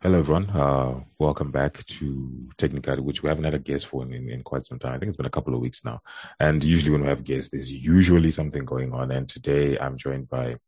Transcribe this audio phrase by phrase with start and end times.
[0.00, 0.48] Hello, everyone.
[0.48, 4.42] Uh, welcome back to Technically, which we haven't had a guest for in, in, in,
[4.44, 4.92] quite some time.
[4.92, 6.02] I think it's been a couple of weeks now.
[6.38, 9.10] And usually when we have guests, there's usually something going on.
[9.10, 10.58] And today I'm joined by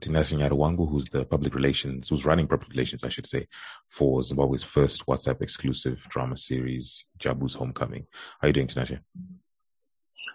[0.00, 3.48] Tinashe Nyaruwangu, who's the public relations, who's running public relations, I should say,
[3.90, 8.06] for Zimbabwe's first WhatsApp exclusive drama series, Jabu's Homecoming.
[8.40, 9.00] How are you doing, Tinashe?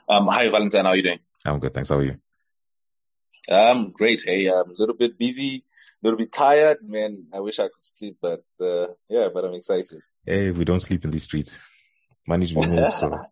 [0.07, 0.85] Um, hi, Valentine.
[0.85, 1.19] How are you doing?
[1.45, 1.73] I'm good.
[1.73, 1.89] Thanks.
[1.89, 2.17] How are you?
[3.49, 4.23] Um, great.
[4.25, 5.63] Hey, I'm a little bit busy
[6.03, 7.27] a little bit tired, man.
[7.33, 10.01] I wish I could sleep, but uh, yeah, but I'm excited.
[10.25, 11.57] Hey, we don't sleep in these streets.
[12.27, 13.25] Money to be made, so.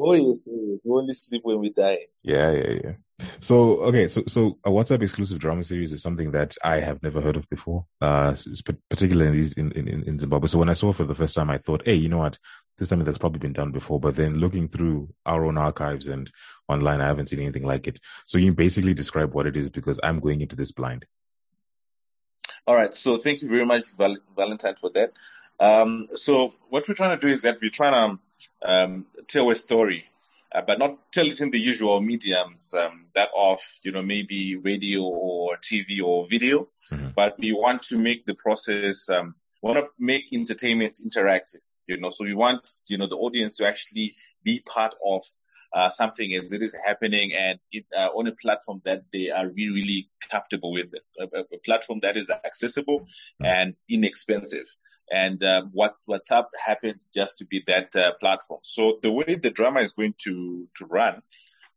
[0.00, 2.06] Oh, We only sleep when we die.
[2.22, 2.92] Yeah, yeah, yeah.
[3.40, 7.20] So, okay, so so a WhatsApp exclusive drama series is something that I have never
[7.20, 8.36] heard of before, uh,
[8.88, 10.48] particularly in, in, in, Zimbabwe.
[10.48, 12.38] So when I saw it for the first time, I thought, hey, you know what?
[12.78, 14.00] This is something that's probably been done before.
[14.00, 16.30] But then looking through our own archives and
[16.68, 18.00] online, I haven't seen anything like it.
[18.26, 21.06] So you basically describe what it is because I'm going into this blind.
[22.66, 22.94] All right.
[22.94, 25.12] So thank you very much, Val- Valentine, for that.
[25.60, 28.18] Um, so what we're trying to do is that we're trying
[28.62, 30.04] to um, tell a story,
[30.54, 34.56] uh, but not tell it in the usual mediums um, that of, you know, maybe
[34.56, 37.08] radio or TV or video, mm-hmm.
[37.14, 42.10] but we want to make the process, um, want to make entertainment interactive, you know,
[42.10, 45.24] so we want, you know, the audience to actually be part of
[45.72, 49.48] uh, something as it is happening and it, uh, on a platform that they are
[49.48, 53.46] really, really comfortable with, a, a platform that is accessible mm-hmm.
[53.46, 54.66] and inexpensive.
[55.12, 58.60] And uh, what WhatsApp happens just to be that uh, platform.
[58.62, 61.22] So the way the drama is going to to run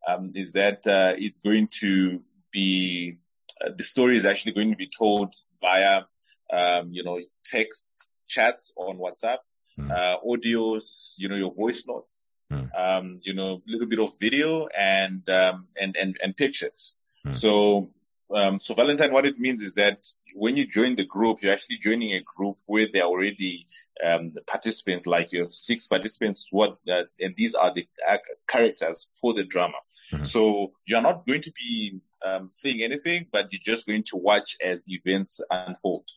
[0.07, 3.17] um, is that uh, it's going to be
[3.59, 6.03] uh, the story is actually going to be told via
[6.51, 9.39] um, you know text chats on WhatsApp,
[9.77, 10.23] mm.
[10.25, 12.69] audios, you know your voice notes, Mm.
[12.77, 16.95] Um, you know, a little bit of video and, um, and, and, and pictures.
[17.25, 17.35] Mm.
[17.35, 17.89] So,
[18.33, 21.77] um, so Valentine, what it means is that when you join the group, you're actually
[21.77, 23.65] joining a group where there are already,
[24.03, 28.17] um, the participants, like you have six participants, what, uh, and these are the uh,
[28.47, 29.77] characters for the drama.
[30.11, 30.23] Mm-hmm.
[30.23, 34.57] So you're not going to be, um, saying anything, but you're just going to watch
[34.63, 36.07] as events unfold.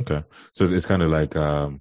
[0.00, 0.22] Okay.
[0.52, 1.80] So it's kind of like, um,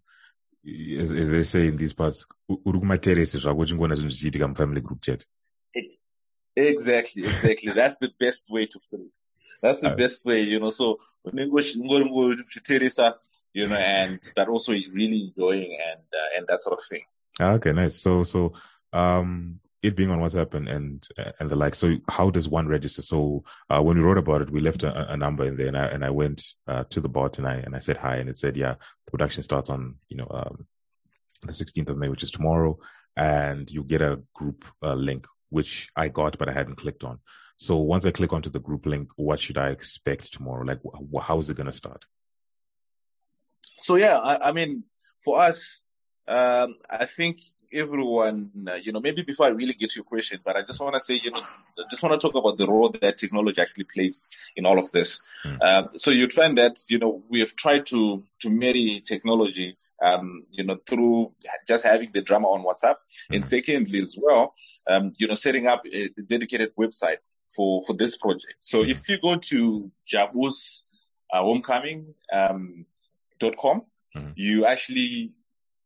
[1.00, 5.02] as, as they say in these parts uri kumateresi zvako uchingoona zvinhu zvichiitika mufamily group
[5.02, 5.26] chat
[6.56, 9.18] exactly exactly that's the best way to put it
[9.62, 11.00] that's the uh, best way you know so
[13.54, 17.04] you know and but also really enjoying and uh, and that sort of thing
[17.40, 18.54] okay nice so so
[18.94, 21.08] um it being on WhatsApp and and
[21.40, 21.76] and the like.
[21.76, 23.02] So how does one register?
[23.02, 25.78] So uh, when we wrote about it, we left a, a number in there, and
[25.78, 28.30] I and I went uh, to the bot and I and I said hi, and
[28.30, 28.76] it said yeah,
[29.06, 30.68] the production starts on you know um,
[31.44, 32.80] the 16th of May, which is tomorrow,
[33.16, 37.20] and you get a group uh, link, which I got but I hadn't clicked on.
[37.58, 40.64] So once I click onto the group link, what should I expect tomorrow?
[40.64, 42.06] Like wh- how is it going to start?
[43.80, 44.84] So yeah, I, I mean,
[45.24, 45.84] for us,
[46.28, 47.40] um, I think
[47.74, 50.80] everyone, uh, you know, maybe before I really get to your question, but I just
[50.80, 53.62] want to say, you know, I just want to talk about the role that technology
[53.62, 55.22] actually plays in all of this.
[55.46, 55.58] Mm.
[55.62, 60.46] Uh, so you'd find that, you know, we have tried to, to marry technology, um,
[60.52, 61.34] you know, through
[61.68, 62.96] just having the drama on WhatsApp.
[63.32, 63.36] Mm.
[63.36, 64.54] And secondly as well,
[64.88, 67.18] um, you know, setting up a dedicated website
[67.56, 68.56] for, for this project.
[68.60, 68.90] So mm.
[68.90, 70.88] if you go to Jabu's
[71.32, 72.86] uh, homecoming, um,
[73.40, 73.84] dot com,
[74.16, 74.34] mm.
[74.36, 75.34] you actually,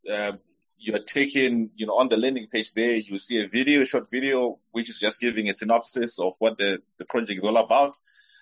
[0.09, 0.33] uh,
[0.81, 4.09] you're taking, you know, on the landing page there, you see a video, a short
[4.09, 7.95] video, which is just giving a synopsis of what the, the project is all about.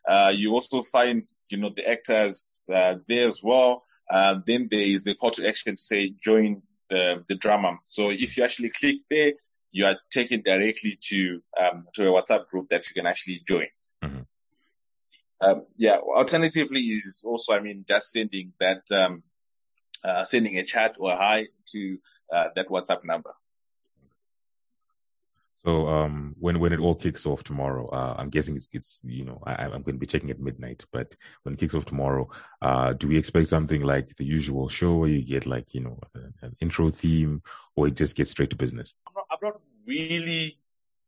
[0.07, 3.83] Uh, you also find, you know, the actors, uh, there as well.
[4.09, 7.77] Uh, then there is the call to action to say join the, the drama.
[7.85, 9.33] So if you actually click there,
[9.71, 13.67] you are taken directly to, um, to a WhatsApp group that you can actually join.
[14.01, 14.21] Mm-hmm.
[15.41, 15.97] Um, yeah.
[15.97, 19.23] Alternatively is also, I mean, just sending that, um,
[20.03, 21.97] uh, sending a chat or a hi to
[22.33, 23.33] uh, that WhatsApp number.
[25.65, 29.25] So um, when when it all kicks off tomorrow, uh, I'm guessing it's it's you
[29.25, 30.85] know I, am going to be checking at midnight.
[30.91, 32.29] But when it kicks off tomorrow,
[32.61, 35.99] uh, do we expect something like the usual show where you get like you know
[36.41, 37.43] an intro theme,
[37.75, 38.93] or it just gets straight to business?
[39.07, 40.57] I'm not, I'm not really,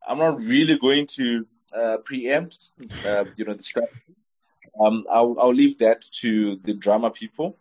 [0.06, 2.72] I'm not really going to uh, preempt
[3.06, 4.16] uh, you know the strategy.
[4.78, 7.58] Um, I'll I'll leave that to the drama people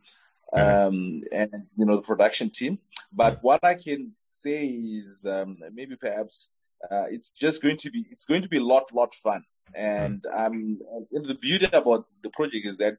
[0.53, 2.79] um, and you know the production team.
[3.11, 6.49] But what I can say is um, maybe perhaps
[6.89, 9.43] uh, it's just going to be it's going to be a lot lot fun.
[9.73, 10.79] And um,
[11.11, 12.97] the beauty about the project is that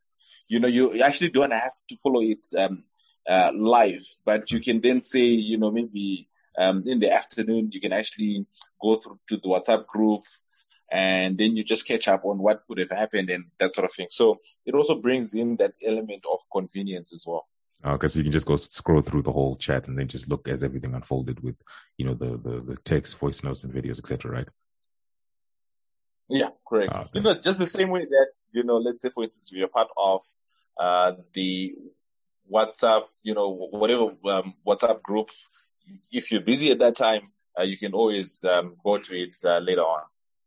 [0.48, 2.84] you know you actually don't have to follow it um,
[3.28, 7.80] uh, live, but you can then say you know maybe um, in the afternoon you
[7.80, 8.46] can actually
[8.80, 10.24] go through to the WhatsApp group
[10.92, 13.92] and then you just catch up on what would have happened and that sort of
[13.92, 14.08] thing.
[14.10, 17.46] So it also brings in that element of convenience as well.
[17.84, 20.46] Okay, so you can just go scroll through the whole chat and then just look
[20.48, 21.56] as everything unfolded with,
[21.96, 24.30] you know, the the, the text, voice notes, and videos, etc.
[24.30, 24.48] Right?
[26.28, 26.94] Yeah, correct.
[26.94, 27.08] Okay.
[27.14, 29.88] You know, just the same way that you know, let's say for instance, you're part
[29.96, 30.22] of
[30.78, 31.74] uh, the
[32.52, 35.30] WhatsApp, you know, whatever um, WhatsApp group.
[36.12, 37.22] If you're busy at that time,
[37.58, 40.02] uh, you can always um, go to it uh, later on.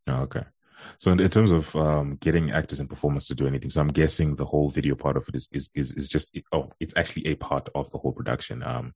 [0.07, 0.43] Oh, okay.
[0.97, 4.35] So in, terms of um, getting actors and performers to do anything, so I'm guessing
[4.35, 7.35] the whole video part of it is is is, is just oh, it's actually a
[7.35, 8.63] part of the whole production.
[8.63, 8.93] Um,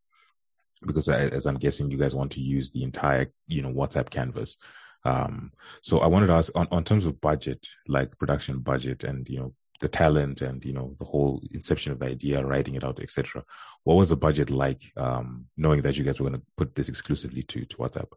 [0.85, 4.09] because I, as I'm guessing, you guys want to use the entire you know WhatsApp
[4.09, 4.57] canvas.
[5.03, 5.51] Um,
[5.81, 9.39] so I wanted to ask on, on terms of budget, like production budget, and you
[9.39, 12.99] know the talent and you know the whole inception of the idea, writing it out,
[13.01, 13.43] etc.
[13.83, 16.89] What was the budget like, um, knowing that you guys were going to put this
[16.89, 18.09] exclusively to to WhatsApp?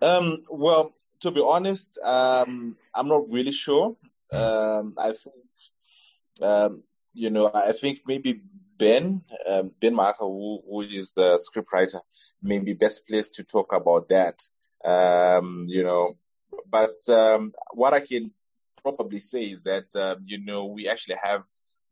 [0.00, 3.96] Um, well, to be honest, um, I'm not really sure.
[4.32, 5.36] Um, I think,
[6.42, 6.82] um,
[7.12, 8.40] you know, I think maybe
[8.78, 12.00] Ben, um, Ben Mahaka, who, who is the scriptwriter,
[12.42, 14.40] may be best placed to talk about that.
[14.84, 16.16] Um, you know,
[16.70, 16.96] but
[17.74, 18.30] what I can
[18.82, 21.42] probably say is that you know we actually have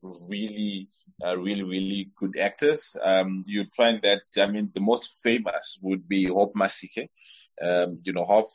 [0.03, 0.89] really,
[1.25, 2.97] uh, really, really good actors.
[3.03, 7.09] Um, you'd find that I mean the most famous would be Hope Masike.
[7.61, 8.49] Um, you know, Hope,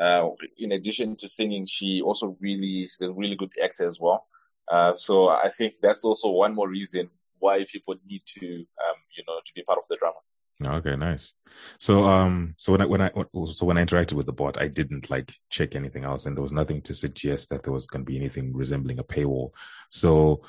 [0.00, 0.28] uh,
[0.58, 4.26] in addition to singing, she also really is a really good actor as well.
[4.70, 9.24] Uh, so I think that's also one more reason why people need to, um, you
[9.26, 10.16] know, to be part of the drama.
[10.64, 11.34] Okay, nice.
[11.78, 13.10] So, um, so when I when I
[13.46, 16.42] so when I interacted with the bot, I didn't like check anything else, and there
[16.42, 19.50] was nothing to suggest that there was going to be anything resembling a paywall.
[19.90, 20.42] So,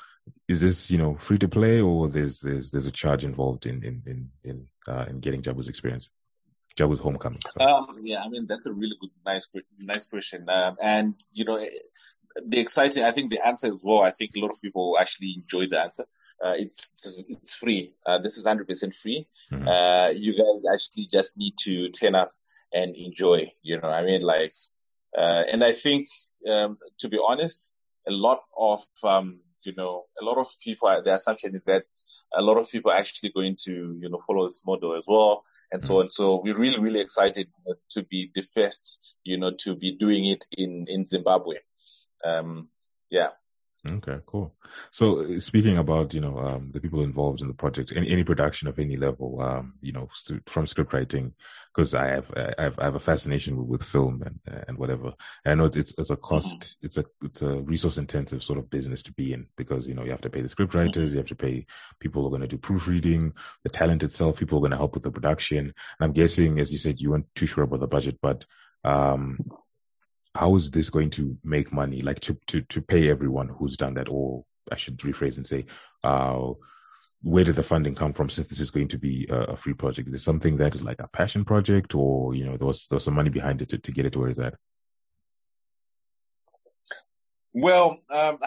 [0.46, 3.82] is this you know free to play, or there's there's there's a charge involved in
[3.82, 6.10] in in in, uh, in getting Jabu's experience?
[6.76, 7.40] Jabu's homecoming.
[7.48, 7.60] So.
[7.60, 9.48] Um, yeah, I mean that's a really good, nice,
[9.78, 10.46] nice question.
[10.48, 11.64] Um, and you know,
[12.44, 14.02] the exciting, I think the answer is well.
[14.02, 16.04] I think a lot of people actually enjoy the answer.
[16.44, 17.94] Uh, it's it's free.
[18.04, 19.26] Uh, this is 100% free.
[19.52, 19.68] Mm-hmm.
[19.68, 22.30] Uh, you guys actually just need to turn up
[22.72, 23.52] and enjoy.
[23.62, 24.52] You know, I mean, like,
[25.16, 26.08] uh, and I think,
[26.48, 31.14] um, to be honest, a lot of, um, you know, a lot of people, the
[31.14, 31.84] assumption is that
[32.32, 35.44] a lot of people are actually going to, you know, follow this model as well,
[35.70, 35.86] and mm-hmm.
[35.86, 36.08] so on.
[36.08, 37.48] So we're really, really excited
[37.90, 41.56] to be the first, you know, to be doing it in in Zimbabwe.
[42.24, 42.68] Um,
[43.10, 43.30] yeah.
[43.86, 44.54] Okay, cool.
[44.92, 48.66] So speaking about, you know, um, the people involved in the project, any, any production
[48.66, 51.34] of any level, um, you know, st- from script writing,
[51.74, 55.12] because I have, I have, I have a fascination with, with film and, and whatever.
[55.44, 56.86] And I know it's, it's, it's a cost, mm-hmm.
[56.86, 60.04] it's a, it's a resource intensive sort of business to be in because, you know,
[60.04, 60.86] you have to pay the script mm-hmm.
[60.86, 61.66] writers, you have to pay
[62.00, 63.34] people who are going to do proofreading,
[63.64, 65.58] the talent itself, people who are going to help with the production.
[65.58, 68.46] And I'm guessing, as you said, you weren't too sure about the budget, but,
[68.82, 69.40] um,
[70.34, 72.00] how is this going to make money?
[72.00, 75.66] Like to, to, to pay everyone who's done that, or I should rephrase and say,
[76.02, 76.52] uh,
[77.22, 79.72] where did the funding come from since this is going to be a, a, free
[79.74, 80.08] project?
[80.08, 82.96] Is it something that is like a passion project or, you know, there was, there
[82.96, 84.54] was some money behind it to, to get it to where it's at?
[87.54, 88.38] Well, um,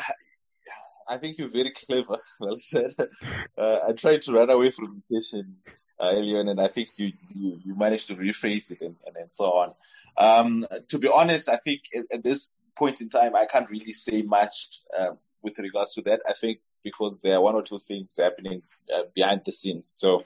[1.08, 2.18] I think you're very clever.
[2.40, 2.92] Well said.
[3.58, 5.56] Uh, I tried to run away from the question
[6.00, 9.34] uh, earlier and I think you, you, you managed to rephrase it and, and, and
[9.34, 9.74] so on.
[10.18, 13.94] Um, to be honest, I think at, at, this point in time, I can't really
[13.94, 15.12] say much uh,
[15.42, 16.22] with regards to that.
[16.28, 18.62] I think because there are one or two things happening
[18.94, 19.88] uh, behind the scenes.
[19.88, 20.24] So,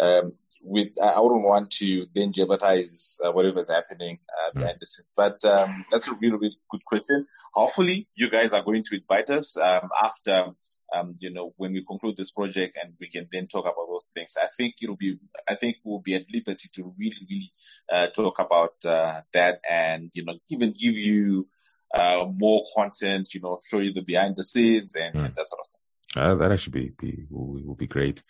[0.00, 0.32] um,
[0.64, 4.58] with I wouldn't want to then jeopardize uh, whatever is happening uh, hmm.
[4.60, 5.12] behind the scenes.
[5.16, 7.26] But um, that's a really, really good question.
[7.52, 10.54] Hopefully, you guys are going to invite us um, after
[10.94, 14.10] um, you know, when we conclude this project and we can then talk about those
[14.14, 14.36] things.
[14.40, 15.18] I think it'll be,
[15.48, 17.52] I think we'll be at liberty to really, really,
[17.92, 21.48] uh, talk about, uh, that and, you know, even give you,
[21.94, 25.24] uh, more content, you know, show you the behind the scenes and, mm.
[25.26, 25.80] and that sort of thing.
[26.22, 28.22] Uh, that actually be, be will, will be great.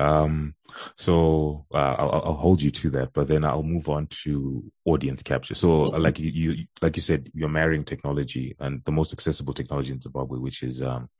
[0.00, 0.54] Um,
[0.96, 5.22] so uh, I'll, I'll, hold you to that, but then I'll move on to audience
[5.22, 5.54] capture.
[5.54, 9.92] So, like you, you, like you said, you're marrying technology and the most accessible technology
[9.92, 11.10] in Zimbabwe, which is um,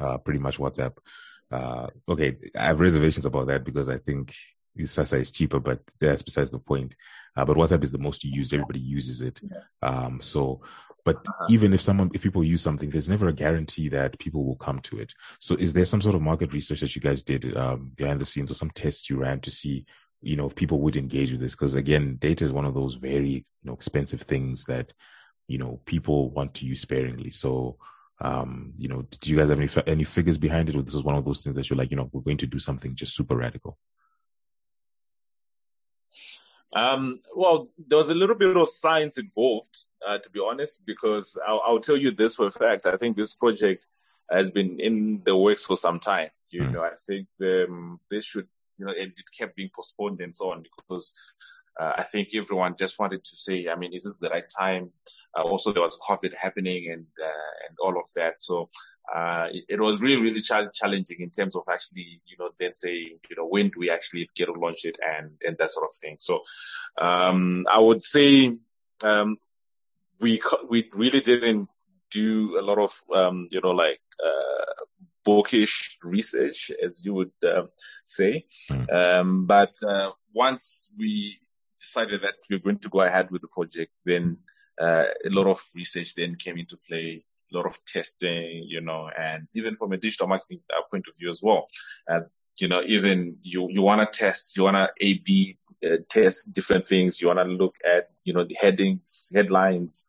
[0.00, 0.96] uh, pretty much WhatsApp.
[1.52, 4.34] Uh, okay, I have reservations about that because I think
[4.84, 6.96] Sasa is cheaper, but that's besides the point.
[7.36, 8.52] Uh, but WhatsApp is the most used.
[8.52, 9.40] Everybody uses it.
[9.82, 10.62] Um, so,
[11.04, 11.46] but uh-huh.
[11.50, 14.80] even if someone, if people use something, there's never a guarantee that people will come
[14.80, 15.12] to it.
[15.38, 18.26] So is there some sort of market research that you guys did, um, behind the
[18.26, 19.86] scenes or some tests you ran to see,
[20.22, 21.54] you know, if people would engage with this?
[21.54, 24.92] Cause again, data is one of those very, you know, expensive things that,
[25.46, 27.30] you know, people want to use sparingly.
[27.30, 27.76] So,
[28.20, 31.02] um, you know, do you guys have any any figures behind it, or this is
[31.02, 33.14] one of those things that you're like, you know, we're going to do something just
[33.14, 33.76] super radical?
[36.74, 39.76] Um, well, there was a little bit of science involved,
[40.06, 42.86] uh, to be honest, because I'll, I'll, tell you this for a fact.
[42.86, 43.86] I think this project
[44.28, 46.30] has been in the works for some time.
[46.50, 46.72] You mm.
[46.72, 50.50] know, I think um, they should, you know, and it kept being postponed and so
[50.50, 51.12] on because
[51.78, 54.90] uh, I think everyone just wanted to say, I mean, is this the right time?
[55.36, 58.42] Uh, also, there was COVID happening and uh, and all of that.
[58.42, 58.70] So
[59.12, 62.74] uh, it, it, was really, really ch- challenging in terms of actually, you know, then
[62.74, 65.84] saying, you know, when do we actually get to launch it and and that sort
[65.84, 66.16] of thing.
[66.18, 66.42] So
[67.00, 68.56] um, I would say
[69.02, 69.36] um,
[70.20, 71.68] we we really didn't
[72.10, 74.84] do a lot of um, you know like uh,
[75.24, 77.64] bookish research, as you would uh,
[78.04, 78.46] say.
[78.70, 78.92] Mm.
[78.92, 81.38] Um, but uh, once we
[81.80, 84.38] decided that we are going to go ahead with the project, then
[84.80, 89.08] uh, a lot of research then came into play, a lot of testing, you know,
[89.16, 91.68] and even from a digital marketing uh, point of view as well.
[92.08, 92.26] And,
[92.58, 96.86] you know, even you, you want to test, you want to A-B uh, test different
[96.86, 97.20] things.
[97.20, 100.06] You want to look at, you know, the headings, headlines,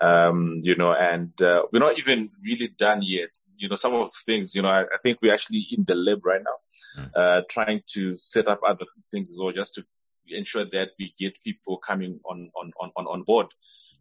[0.00, 3.30] um, you know, and uh, we're not even really done yet.
[3.56, 5.94] You know, some of the things, you know, I, I think we're actually in the
[5.94, 7.10] lab right now, mm.
[7.14, 9.84] uh, trying to set up other things as well, just to
[10.28, 13.48] ensure that we get people coming on on on on board.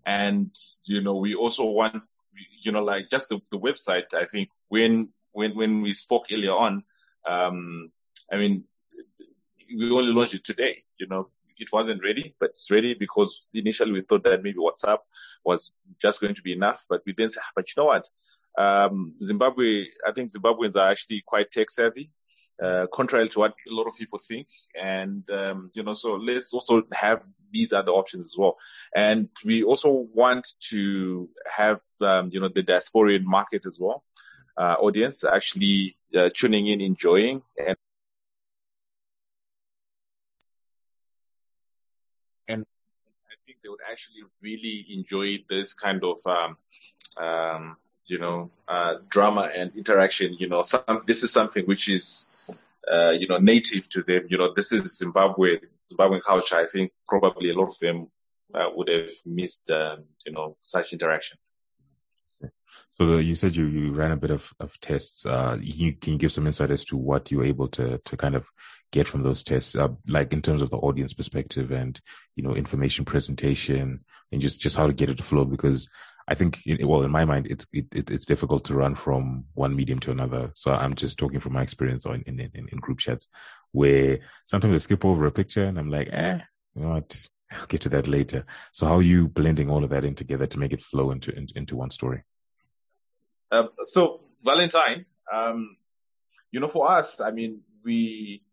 [0.05, 0.55] And
[0.85, 2.03] you know, we also want,
[2.61, 4.13] you know, like just the, the website.
[4.13, 6.83] I think when when when we spoke earlier on,
[7.27, 7.91] um,
[8.31, 8.65] I mean,
[9.75, 10.83] we only launched it today.
[10.99, 14.99] You know, it wasn't ready, but it's ready because initially we thought that maybe WhatsApp
[15.43, 18.07] was just going to be enough, but we didn't say, but you know what?
[18.57, 22.11] Um, Zimbabwe, I think Zimbabweans are actually quite tech savvy
[22.63, 24.47] uh, contrary to what a lot of people think.
[24.79, 28.57] And, um, you know, so let's also have these other options as well.
[28.95, 34.03] And we also want to have, um, you know, the diasporian market as well,
[34.57, 37.41] uh, audience actually uh, tuning in, enjoying
[42.49, 42.65] and
[43.29, 46.57] I think they would actually really enjoy this kind of, um,
[47.23, 50.35] um, you know, uh, drama and interaction.
[50.37, 52.31] You know, some, this is something which is
[52.91, 54.27] uh, you know, native to them.
[54.29, 56.55] You know, this is Zimbabwe, Zimbabwean culture.
[56.55, 58.07] I think probably a lot of them
[58.53, 61.53] uh, would have missed, um, you know, such interactions.
[62.93, 65.25] So the, you said you, you ran a bit of, of tests.
[65.25, 68.17] Uh, you, can you give some insight as to what you were able to, to
[68.17, 68.45] kind of
[68.91, 72.01] get from those tests, uh, like in terms of the audience perspective and,
[72.35, 74.03] you know, information presentation
[74.33, 75.45] and just, just how to get it to flow?
[75.45, 75.89] Because
[76.29, 79.99] I think, well, in my mind, it's it, it's difficult to run from one medium
[80.01, 80.51] to another.
[80.53, 83.27] So I'm just talking from my experience in, in, in, in group chats,
[83.71, 86.37] where sometimes I skip over a picture and I'm like, eh,
[86.75, 88.45] you know what, I'll get to that later.
[88.71, 91.35] So how are you blending all of that in together to make it flow into
[91.35, 92.23] into, into one story?
[93.51, 95.77] Um, so Valentine, um,
[96.51, 98.43] you know, for us, I mean, we,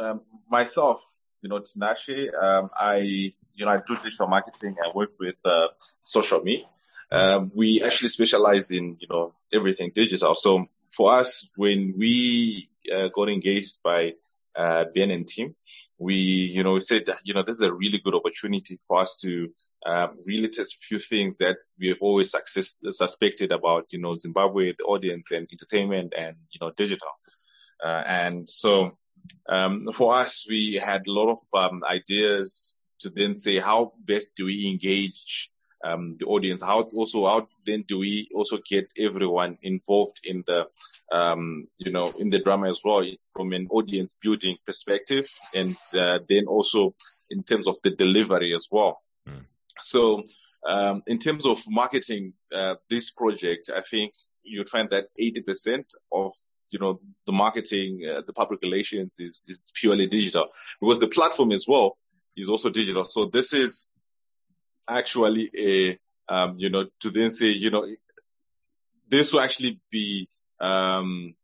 [0.00, 1.02] um, myself,
[1.42, 4.76] you know, Tinashe, um, I you know, I do digital marketing.
[4.84, 5.68] I work with uh,
[6.02, 6.66] social media.
[7.12, 10.34] Um, we actually specialize in, you know, everything digital.
[10.34, 14.14] So for us, when we uh, got engaged by
[14.56, 15.54] uh, Ben and team,
[15.98, 19.20] we, you know, we said, you know, this is a really good opportunity for us
[19.22, 19.48] to
[19.86, 24.14] um, really test a few things that we have always success, suspected about, you know,
[24.14, 27.08] Zimbabwe, the audience and entertainment and, you know, digital.
[27.84, 28.92] Uh, and so,
[29.48, 34.34] um, for us, we had a lot of um, ideas to then say how best
[34.34, 35.50] do we engage
[35.84, 36.62] um, the audience?
[36.62, 40.68] How also how then do we also get everyone involved in the
[41.12, 46.18] um, you know in the drama as well from an audience building perspective, and uh,
[46.28, 46.94] then also
[47.30, 49.02] in terms of the delivery as well.
[49.28, 49.44] Mm.
[49.80, 50.24] So
[50.66, 56.32] um, in terms of marketing uh, this project, I think you'd find that 80% of
[56.70, 60.46] you know the marketing, uh, the public relations is is purely digital
[60.80, 61.98] because the platform as well
[62.36, 63.04] is also digital.
[63.04, 63.90] So this is
[64.88, 65.98] actually a,
[66.32, 67.86] um, you know, to then say, you know,
[69.08, 70.28] this will actually be,
[70.60, 71.34] um,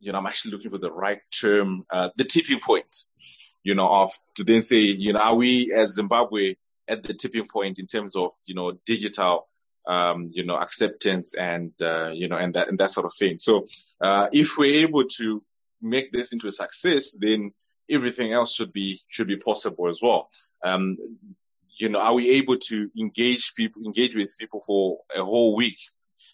[0.00, 2.94] you know, I'm actually looking for the right term, uh, the tipping point,
[3.62, 6.56] you know, of to then say, you know, are we as Zimbabwe
[6.88, 9.46] at the tipping point in terms of, you know, digital,
[9.86, 13.38] um, you know, acceptance and, uh, you know, and that, and that sort of thing.
[13.38, 13.66] So,
[14.00, 15.42] uh, if we're able to
[15.80, 17.52] make this into a success, then
[17.90, 20.30] everything else should be should be possible as well.
[20.62, 20.96] Um,
[21.76, 25.78] you know, are we able to engage people, engage with people for a whole week?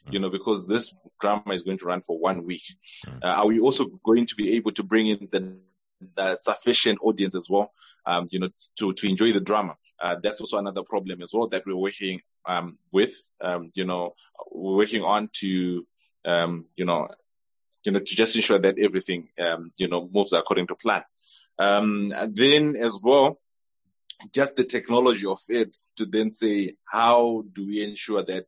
[0.08, 2.62] You know, because this drama is going to run for one week.
[3.22, 5.56] Uh, are we also going to be able to bring in the,
[6.16, 7.72] the sufficient audience as well?
[8.06, 9.76] Um, you know, to to enjoy the drama.
[10.00, 13.14] Uh, that's also another problem as well that we're working um, with.
[13.40, 14.14] Um, you know,
[14.50, 15.86] we're working on to
[16.24, 17.08] um, you know,
[17.84, 21.02] you know, to just ensure that everything um, you know moves according to plan.
[21.58, 23.38] Um, then as well,
[24.32, 28.46] just the technology of it to then say, how do we ensure that,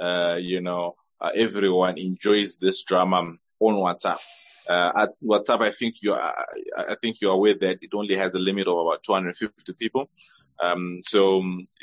[0.00, 4.20] uh, you know, uh, everyone enjoys this drama on WhatsApp?
[4.70, 8.34] uh, at WhatsApp, I think you are, I think you're aware that it only has
[8.34, 10.08] a limit of about 250 people.
[10.62, 11.42] Um, so,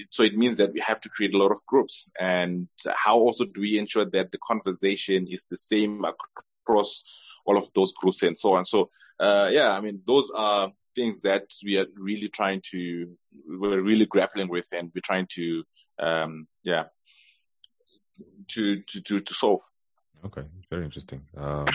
[0.09, 2.11] so it means that we have to create a lot of groups.
[2.19, 7.03] And how also do we ensure that the conversation is the same across
[7.47, 8.65] all of those groups and so on?
[8.65, 8.89] So,
[9.19, 13.09] uh, yeah, I mean, those are things that we are really trying to,
[13.47, 15.63] we're really grappling with and we're trying to,
[15.99, 16.85] um, yeah,
[18.49, 19.61] to, to, to, to solve.
[20.25, 21.21] Okay, very interesting.
[21.37, 21.65] Um,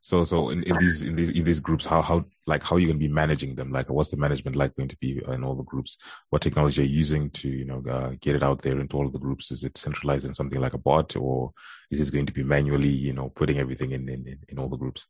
[0.00, 2.78] so, so in, in these in these in these groups, how how like how are
[2.78, 3.70] you going to be managing them?
[3.72, 5.98] Like, what's the management like going to be in all the groups?
[6.30, 9.10] What technology are you using to you know uh, get it out there into all
[9.10, 9.50] the groups?
[9.50, 11.52] Is it centralized in something like a bot, or
[11.90, 14.78] is it going to be manually you know putting everything in in, in all the
[14.78, 15.06] groups?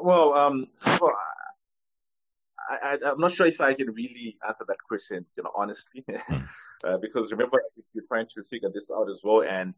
[0.00, 1.12] Well, um, well,
[2.68, 6.48] I, am not sure if I can really answer that question, you know, honestly, mm.
[6.84, 7.62] uh, because remember
[7.94, 9.74] we're trying to figure this out as well, and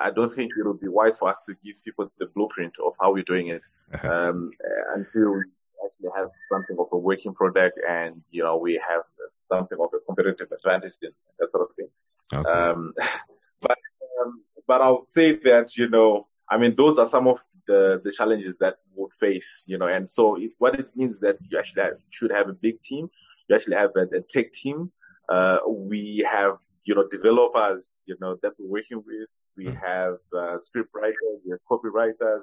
[0.00, 2.94] I don't think it would be wise for us to give people the blueprint of
[3.00, 3.62] how we're doing it
[3.94, 4.08] uh-huh.
[4.08, 4.50] um,
[4.94, 5.44] until we
[5.84, 9.02] actually have something of a working product and you know we have
[9.48, 11.88] something of a competitive advantage and that sort of thing.
[12.32, 12.50] Okay.
[12.50, 12.94] Um,
[13.60, 13.78] but
[14.20, 18.12] um, but I'll say that you know I mean those are some of the the
[18.12, 21.82] challenges that we'll face you know and so it, what it means that you actually
[21.82, 23.10] have, should have a big team.
[23.48, 24.90] You actually have a, a tech team.
[25.28, 29.80] Uh, we have you know developers you know that we're working with we mm.
[29.80, 32.42] have uh, script writers, we have copywriters,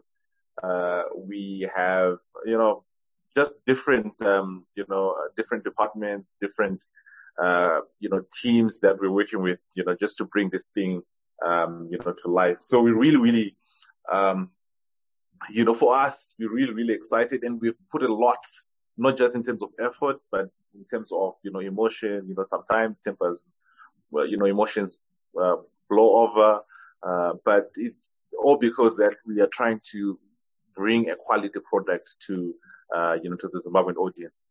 [0.63, 2.83] uh, we have, you know,
[3.35, 6.83] just different, um, you know, uh, different departments, different,
[7.41, 11.01] uh, you know, teams that we're working with, you know, just to bring this thing,
[11.45, 12.57] um, you know, to life.
[12.61, 13.55] So we really, really,
[14.11, 14.49] um,
[15.49, 18.45] you know, for us, we're really, really excited and we've put a lot,
[18.97, 22.43] not just in terms of effort, but in terms of, you know, emotion, you know,
[22.43, 23.41] sometimes tempers,
[24.11, 24.97] well, you know, emotions,
[25.41, 25.55] uh,
[25.89, 26.61] blow over.
[27.03, 30.19] Uh, but it's all because that we are trying to
[30.75, 32.53] bring a quality product to,
[32.95, 34.43] uh, you know, to the Zimbabwean audience.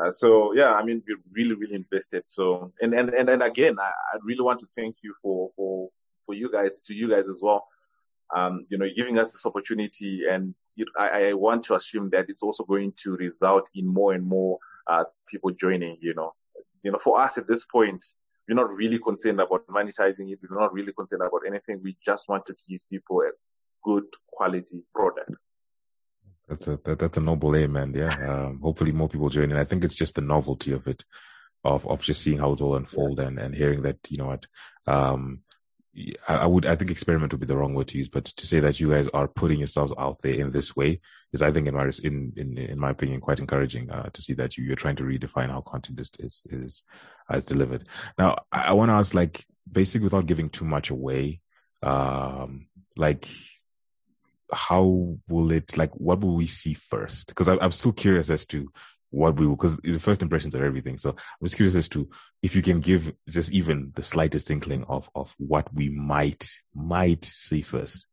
[0.00, 2.22] Uh, so yeah, I mean, we're really, really invested.
[2.26, 5.88] So, and, and, and, and again, I, I really want to thank you for, for,
[6.26, 7.66] for you guys, to you guys as well.
[8.34, 12.26] Um, you know, giving us this opportunity and it, I, I want to assume that
[12.28, 16.34] it's also going to result in more and more, uh, people joining, you know,
[16.82, 18.04] you know, for us at this point,
[18.48, 20.38] we're not really concerned about monetizing it.
[20.48, 21.80] We're not really concerned about anything.
[21.82, 23.30] We just want to give people a
[23.82, 25.32] good quality product.
[26.48, 29.50] That's a that, that's a noble aim, and yeah, um, hopefully more people join.
[29.50, 31.04] And I think it's just the novelty of it,
[31.64, 34.46] of of just seeing how it will unfold and and hearing that you know what,
[34.86, 35.40] um,
[36.28, 38.60] I would, I think experiment would be the wrong word to use, but to say
[38.60, 41.00] that you guys are putting yourselves out there in this way
[41.32, 44.34] is, I think, in my, in, in, in my opinion, quite encouraging, uh, to see
[44.34, 46.82] that you, you're trying to redefine how content is, is, is,
[47.32, 47.88] is delivered.
[48.18, 51.40] Now, I, I want to ask, like, basically without giving too much away,
[51.82, 53.26] um, like,
[54.52, 57.34] how will it, like, what will we see first?
[57.34, 58.70] Cause I, I'm still curious as to
[59.16, 60.98] what we will, because the first impressions are everything.
[60.98, 62.08] So I'm just curious as to
[62.42, 67.24] if you can give just even the slightest inkling of, of what we might, might
[67.24, 68.06] see first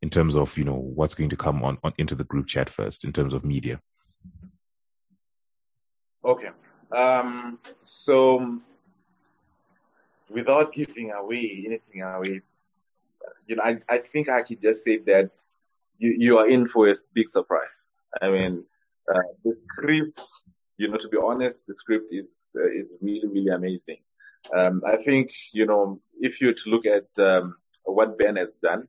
[0.00, 2.70] in terms of, you know, what's going to come on, on into the group chat
[2.70, 3.80] first in terms of media.
[6.24, 6.50] Okay.
[6.92, 8.60] Um, so
[10.30, 12.42] without giving away anything away,
[13.46, 15.30] you know, I, I think I could just say that
[15.98, 17.92] you, you are in for a big surprise.
[18.22, 18.64] I mean,
[19.12, 20.20] uh, the script,
[20.76, 23.98] you know, to be honest, the script is uh, is really really amazing.
[24.54, 28.88] Um, I think you know if you to look at um, what Ben has done,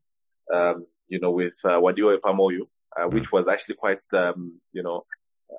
[0.54, 2.68] um, you know, with uh, Wadiwa Pamoyo,
[2.98, 5.06] uh, which was actually quite, um, you know,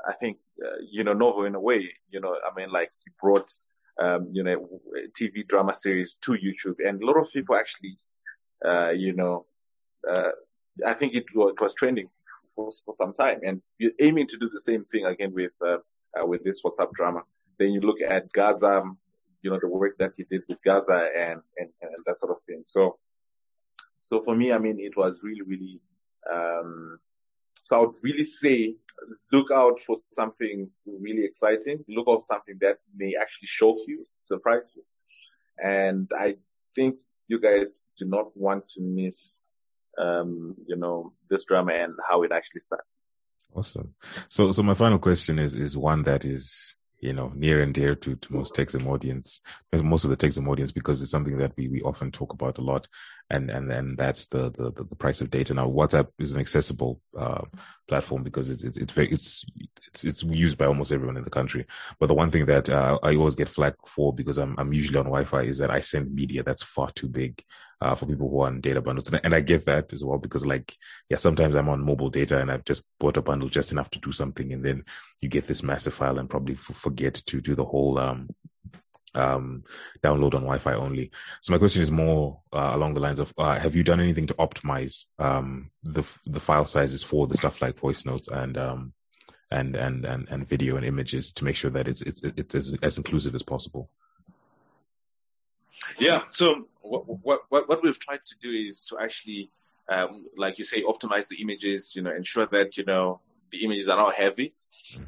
[0.07, 1.93] I think, uh, you know, novel in a way.
[2.11, 3.51] You know, I mean, like he brought,
[4.01, 4.69] um, you know,
[5.19, 7.97] TV drama series to YouTube, and a lot of people actually,
[8.65, 9.47] uh, you know,
[10.11, 10.31] uh,
[10.87, 12.09] I think it was, it was trending
[12.55, 13.41] for, for some time.
[13.43, 13.63] And
[14.01, 15.53] aiming to do the same thing again with,
[16.21, 17.23] uh, with this WhatsApp drama.
[17.59, 18.83] Then you look at Gaza,
[19.43, 22.43] you know, the work that he did with Gaza and, and, and that sort of
[22.47, 22.65] thing.
[22.67, 22.99] So,
[24.09, 25.81] so for me, I mean, it was really, really,
[26.33, 26.99] um,
[27.65, 28.77] so I would really say,
[29.33, 31.85] look out for something really exciting.
[31.89, 34.83] Look out for something that may actually shock you, surprise you.
[35.63, 36.37] And I
[36.75, 36.97] think
[37.29, 39.51] you guys do not want to miss
[39.99, 42.96] um, you know, this drama and how it actually starts.
[43.57, 43.95] Awesome.
[44.29, 47.95] So, so my final question is, is one that is, you know, near and dear
[47.95, 49.41] to, to most Techzim audience,
[49.73, 52.63] most of the Techzim audience, because it's something that we, we often talk about a
[52.63, 52.87] lot.
[53.31, 55.55] And, and, and that's the, the, the price of data.
[55.55, 57.45] Now, WhatsApp is an accessible, uh,
[57.89, 59.45] platform because it's, it's, it's very, it's,
[59.89, 61.67] it's, it's used by almost everyone in the country.
[61.99, 64.99] But the one thing that, uh, I always get flagged for because I'm, I'm usually
[64.99, 67.43] on Wi-Fi is that I send media that's far too big
[67.81, 69.11] uh, for people who are on data bundles.
[69.13, 70.77] And, I get that as well because like,
[71.11, 74.01] yeah, sometimes I'm on mobile data and I've just bought a bundle just enough to
[74.01, 74.53] do something.
[74.53, 74.85] And then
[75.21, 78.29] you get this massive file and probably f- forget to do the whole, um,
[79.15, 79.65] um,
[80.03, 81.11] download on Wi-Fi only.
[81.41, 84.27] So my question is more uh, along the lines of: uh, Have you done anything
[84.27, 88.93] to optimize um, the the file sizes for the stuff like voice notes and um,
[89.51, 92.77] and, and and and video and images to make sure that it's it's it's as,
[92.83, 93.89] as inclusive as possible?
[95.99, 96.25] Yeah.
[96.29, 99.51] So what what what we've tried to do is to actually,
[99.89, 101.95] um, like you say, optimize the images.
[101.95, 103.21] You know, ensure that you know
[103.51, 104.55] the images are not heavy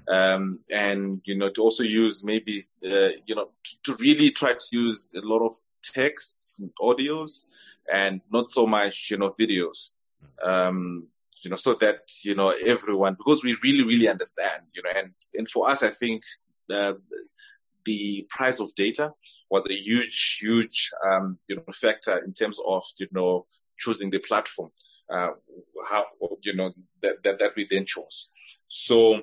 [0.08, 4.52] um, and you know to also use maybe uh, you know to, to, really try
[4.52, 7.44] to use a lot of texts and audios
[7.92, 9.94] and not so much you know videos
[10.42, 11.06] um,
[11.42, 15.12] you know so that you know everyone because we really really understand you know and
[15.34, 16.22] and for us I think
[16.70, 16.94] uh,
[17.88, 19.06] the price of data
[19.50, 23.46] was a huge huge um, you know factor in terms of you know
[23.82, 24.70] choosing the platform
[25.14, 25.30] uh,
[25.90, 26.02] how
[26.42, 26.70] you know
[27.02, 28.28] that, that that we then chose
[28.68, 29.22] so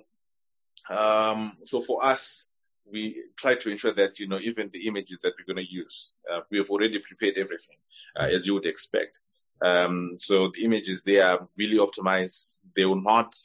[0.90, 2.48] um, so for us,
[2.92, 6.18] we try to ensure that, you know, even the images that we're going to use,
[6.32, 7.78] uh, we have already prepared everything,
[8.20, 9.20] uh, as you would expect.
[9.64, 12.60] Um, so the images, they are really optimized.
[12.76, 13.36] They will not,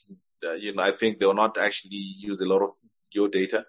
[0.44, 2.70] uh, you know, I think they will not actually use a lot of
[3.12, 3.64] your data.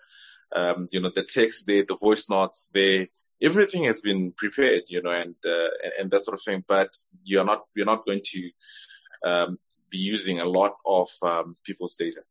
[0.53, 3.09] Um, you know, the text there, the voice notes they
[3.41, 6.89] everything has been prepared, you know, and, uh, and, that sort of thing, but
[7.23, 8.51] you're not, you're not going to,
[9.25, 9.57] um,
[9.89, 12.21] be using a lot of, um, people's data.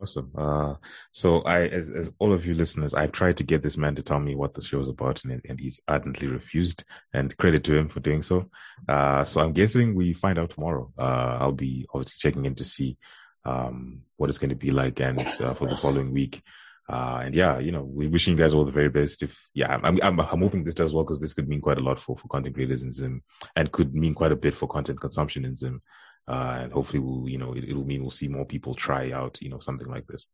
[0.00, 0.32] Awesome.
[0.36, 0.74] Uh,
[1.12, 4.02] so I, as, as all of you listeners, I've tried to get this man to
[4.02, 7.78] tell me what the show is about and, and he's ardently refused and credit to
[7.78, 8.50] him for doing so.
[8.88, 10.92] Uh, so I'm guessing we find out tomorrow.
[10.98, 12.98] Uh, I'll be obviously checking in to see,
[13.44, 16.42] um, what it's going to be like and, uh, for the following week.
[16.88, 19.22] Uh, and yeah, you know, we're wishing you guys all the very best.
[19.22, 21.82] If, yeah, I'm, I'm, I'm hoping this does well because this could mean quite a
[21.82, 23.22] lot for, for content creators in Zim
[23.54, 25.80] and could mean quite a bit for content consumption in Zim.
[26.28, 29.40] Uh, and hopefully we'll, you know, it, it'll mean we'll see more people try out,
[29.40, 30.26] you know, something like this.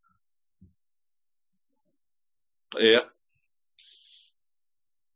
[2.78, 3.00] Yeah.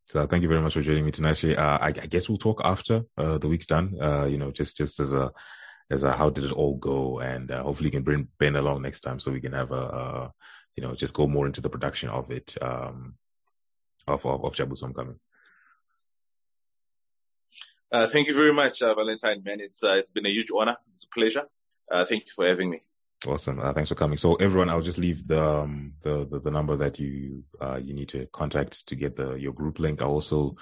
[0.06, 1.42] So thank you very much for joining me tonight.
[1.44, 3.96] Uh, I, I, guess we'll talk after uh, the week's done.
[4.00, 5.32] Uh, you know, just just as a
[5.90, 8.82] as a how did it all go, and uh, hopefully you can bring Ben along
[8.82, 10.28] next time so we can have a uh,
[10.76, 13.14] you know just go more into the production of it um,
[14.06, 15.18] of of, of Jabu's Homecoming.
[17.92, 19.60] Uh, thank you very much, uh, Valentine, man.
[19.60, 20.78] It's, uh, it's been a huge honor.
[20.94, 21.44] It's a pleasure.
[21.90, 22.80] Uh, thank you for having me.
[23.28, 23.60] Awesome.
[23.60, 24.16] Uh, thanks for coming.
[24.16, 27.92] So everyone, I'll just leave the, um, the, the, the, number that you, uh, you
[27.92, 30.00] need to contact to get the, your group link.
[30.00, 30.56] I'll also,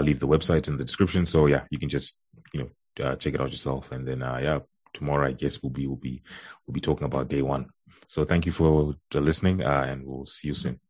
[0.00, 1.26] leave the website in the description.
[1.26, 2.16] So yeah, you can just,
[2.54, 3.92] you know, check it out yourself.
[3.92, 4.60] And then, yeah,
[4.94, 6.22] tomorrow, I guess we'll be, we'll be,
[6.66, 7.68] we'll be talking about day one.
[8.08, 10.80] So thank you for listening, uh, and we'll see you soon.